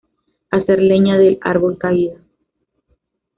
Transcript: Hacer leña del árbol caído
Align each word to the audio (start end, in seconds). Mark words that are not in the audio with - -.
Hacer 0.49 0.81
leña 0.81 1.19
del 1.19 1.37
árbol 1.43 1.77
caído 1.77 2.17